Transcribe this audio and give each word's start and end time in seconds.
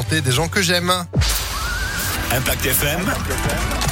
santé 0.00 0.20
des 0.22 0.32
gens 0.32 0.48
que 0.48 0.62
j'aime. 0.62 0.92
Impact 2.32 2.64
FM. 2.64 3.89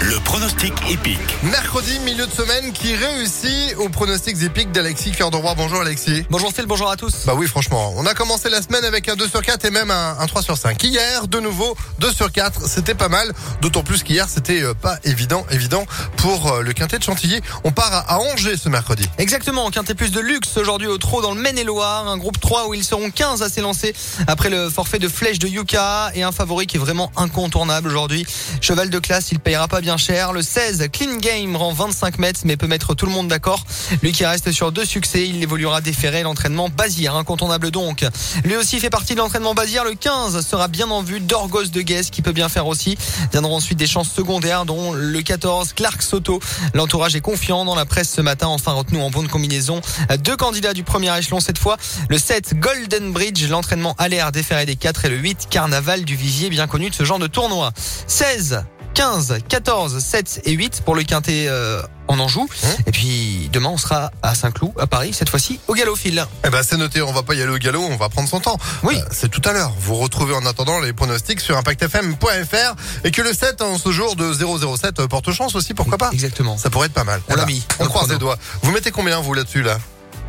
Le 0.00 0.20
pronostic 0.20 0.72
épique. 0.90 1.18
Mercredi, 1.42 1.98
milieu 2.00 2.26
de 2.26 2.32
semaine, 2.32 2.72
qui 2.72 2.94
réussit 2.94 3.74
aux 3.78 3.88
pronostics 3.88 4.42
épiques 4.42 4.70
d'Alexis 4.70 5.12
Cœur 5.12 5.30
de 5.30 5.36
Roi. 5.36 5.54
Bonjour 5.56 5.80
Alexis. 5.80 6.24
Bonjour 6.28 6.52
Phil, 6.52 6.66
bonjour 6.66 6.90
à 6.90 6.96
tous. 6.96 7.24
Bah 7.24 7.32
oui, 7.34 7.46
franchement, 7.46 7.94
on 7.96 8.04
a 8.04 8.12
commencé 8.12 8.50
la 8.50 8.60
semaine 8.60 8.84
avec 8.84 9.08
un 9.08 9.16
2 9.16 9.26
sur 9.26 9.40
4 9.40 9.64
et 9.64 9.70
même 9.70 9.90
un, 9.90 10.16
un 10.18 10.26
3 10.26 10.42
sur 10.42 10.58
5. 10.58 10.82
Hier, 10.82 11.26
de 11.28 11.40
nouveau, 11.40 11.76
2 12.00 12.12
sur 12.12 12.30
4, 12.30 12.66
c'était 12.68 12.94
pas 12.94 13.08
mal. 13.08 13.32
D'autant 13.62 13.82
plus 13.82 14.02
qu'hier, 14.02 14.28
c'était 14.28 14.62
euh, 14.62 14.74
pas 14.74 14.98
évident, 15.04 15.46
évident 15.50 15.86
pour 16.18 16.52
euh, 16.52 16.62
le 16.62 16.72
quintet 16.74 16.98
de 16.98 17.02
Chantilly. 17.02 17.40
On 17.64 17.72
part 17.72 17.92
à, 17.92 18.14
à 18.14 18.18
Angers 18.18 18.58
ce 18.58 18.68
mercredi. 18.68 19.08
Exactement, 19.16 19.70
quintet 19.70 19.94
plus 19.94 20.10
de 20.12 20.20
luxe 20.20 20.56
aujourd'hui 20.58 20.88
au 20.88 20.98
trot 20.98 21.22
dans 21.22 21.34
le 21.34 21.40
Maine-et-Loire, 21.40 22.06
un 22.06 22.18
groupe 22.18 22.38
3 22.38 22.68
où 22.68 22.74
ils 22.74 22.84
seront 22.84 23.10
15 23.10 23.42
à 23.42 23.48
s'élancer 23.48 23.94
après 24.26 24.50
le 24.50 24.68
forfait 24.68 24.98
de 24.98 25.08
flèche 25.08 25.38
de 25.38 25.48
Yuka 25.48 26.10
et 26.14 26.22
un 26.22 26.32
favori 26.32 26.66
qui 26.66 26.76
est 26.76 26.80
vraiment 26.80 27.10
incontournable 27.16 27.88
aujourd'hui. 27.88 28.26
Cheval 28.60 28.90
de 28.90 28.98
classe, 28.98 29.32
il 29.32 29.40
payera 29.40 29.68
pas 29.68 29.80
bien 29.80 29.85
cher. 29.96 30.32
Le 30.32 30.42
16, 30.42 30.88
Clean 30.92 31.16
Game 31.18 31.54
rend 31.54 31.72
25 31.72 32.18
mètres 32.18 32.40
mais 32.44 32.56
peut 32.56 32.66
mettre 32.66 32.94
tout 32.96 33.06
le 33.06 33.12
monde 33.12 33.28
d'accord. 33.28 33.64
Lui 34.02 34.10
qui 34.10 34.26
reste 34.26 34.50
sur 34.50 34.72
deux 34.72 34.84
succès, 34.84 35.28
il 35.28 35.40
évoluera 35.40 35.80
déféré 35.80 36.24
l'entraînement 36.24 36.68
Bazir, 36.68 37.14
incontournable 37.14 37.70
donc. 37.70 38.04
Lui 38.42 38.56
aussi 38.56 38.80
fait 38.80 38.90
partie 38.90 39.14
de 39.14 39.20
l'entraînement 39.20 39.54
Bazir. 39.54 39.84
Le 39.84 39.94
15 39.94 40.44
sera 40.44 40.66
bien 40.66 40.90
en 40.90 41.02
vue 41.02 41.20
d'Orgos 41.20 41.66
de 41.66 41.80
Guest 41.82 42.10
qui 42.10 42.20
peut 42.20 42.32
bien 42.32 42.48
faire 42.48 42.66
aussi. 42.66 42.98
Viendront 43.30 43.54
ensuite 43.54 43.78
des 43.78 43.86
chances 43.86 44.10
secondaires 44.10 44.64
dont 44.64 44.92
le 44.92 45.22
14, 45.22 45.74
Clark 45.74 46.02
Soto. 46.02 46.40
L'entourage 46.74 47.14
est 47.14 47.20
confiant 47.20 47.64
dans 47.64 47.76
la 47.76 47.84
presse 47.84 48.10
ce 48.10 48.20
matin. 48.20 48.48
Enfin 48.48 48.72
retenu 48.72 49.00
en 49.00 49.10
bonne 49.10 49.28
combinaison. 49.28 49.80
Deux 50.18 50.36
candidats 50.36 50.74
du 50.74 50.82
premier 50.82 51.16
échelon 51.16 51.38
cette 51.38 51.58
fois. 51.58 51.76
Le 52.08 52.18
7, 52.18 52.58
Golden 52.58 53.12
Bridge. 53.12 53.48
L'entraînement 53.48 53.94
à 53.98 54.08
l'air 54.08 54.32
déféré 54.32 54.66
des 54.66 54.74
4 54.74 55.04
et 55.04 55.08
le 55.10 55.16
8, 55.16 55.46
Carnaval 55.48 56.04
du 56.04 56.16
Visier, 56.16 56.50
bien 56.50 56.66
connu 56.66 56.90
de 56.90 56.94
ce 56.94 57.04
genre 57.04 57.20
de 57.20 57.28
tournoi. 57.28 57.72
16, 58.06 58.64
15, 58.96 59.40
14, 59.46 59.98
7 59.98 60.40
et 60.46 60.52
8 60.52 60.80
pour 60.82 60.94
le 60.94 61.02
quintet 61.02 61.48
euh, 61.48 61.82
en 62.08 62.18
Anjou. 62.18 62.44
Mmh. 62.44 62.66
Et 62.86 62.92
puis 62.92 63.50
demain 63.52 63.68
on 63.68 63.76
sera 63.76 64.10
à 64.22 64.34
Saint-Cloud, 64.34 64.72
à 64.78 64.86
Paris, 64.86 65.12
cette 65.12 65.28
fois-ci 65.28 65.60
au 65.68 65.74
galop 65.74 65.96
fil. 65.96 66.26
Eh 66.46 66.48
ben 66.48 66.62
c'est 66.62 66.78
noté, 66.78 67.02
on 67.02 67.12
va 67.12 67.22
pas 67.22 67.34
y 67.34 67.42
aller 67.42 67.52
au 67.52 67.58
galop, 67.58 67.82
on 67.82 67.96
va 67.96 68.08
prendre 68.08 68.26
son 68.26 68.40
temps. 68.40 68.56
Oui. 68.84 68.96
Euh, 68.96 69.04
c'est 69.12 69.28
tout 69.30 69.42
à 69.44 69.52
l'heure. 69.52 69.70
Vous 69.80 69.96
retrouvez 69.96 70.34
en 70.34 70.46
attendant 70.46 70.80
les 70.80 70.94
pronostics 70.94 71.40
sur 71.42 71.58
impactfm.fr 71.58 72.74
et 73.04 73.10
que 73.10 73.20
le 73.20 73.34
7 73.34 73.60
en 73.60 73.76
ce 73.76 73.92
jour 73.92 74.16
de 74.16 74.32
007 74.32 75.00
euh, 75.00 75.08
porte 75.08 75.30
chance 75.30 75.54
aussi, 75.56 75.74
pourquoi 75.74 75.98
pas 75.98 76.08
Exactement. 76.12 76.56
Ça 76.56 76.70
pourrait 76.70 76.86
être 76.86 76.94
pas 76.94 77.04
mal. 77.04 77.20
On 77.28 77.34
l'a 77.34 77.44
mis, 77.44 77.66
On 77.80 77.88
croise 77.88 78.08
les 78.08 78.16
doigts. 78.16 78.38
Vous 78.62 78.70
mettez 78.72 78.92
combien 78.92 79.20
vous 79.20 79.34
là-dessus 79.34 79.62
là? 79.62 79.76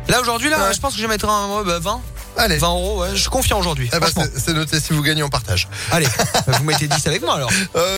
Là 0.08 0.20
aujourd'hui 0.20 0.50
là, 0.50 0.58
Ouais. 0.68 0.74
je 0.74 0.80
pense 0.80 0.94
que 0.94 1.00
je 1.00 1.06
mettre 1.06 1.28
un 1.28 1.62
bah, 1.64 1.78
20, 1.78 2.00
Allez. 2.38 2.56
20 2.56 2.68
euros. 2.68 3.02
ouais, 3.02 3.08
je 3.12 3.20
suis 3.20 3.28
confiant 3.30 3.58
aujourd'hui. 3.58 3.90
Eh 3.92 3.98
ben, 3.98 4.06
c'est 4.14 4.38
c'est 4.38 4.52
noté 4.54 4.80
si 4.80 4.92
vous 4.92 5.02
gagnez 5.02 5.22
on 5.22 5.28
partage. 5.28 5.68
Allez, 5.90 6.06
vous 6.46 6.64
mettez 6.64 6.86
10 6.86 7.06
avec 7.08 7.22
moi 7.22 7.34
alors. 7.34 7.50
Euh, 7.76 7.96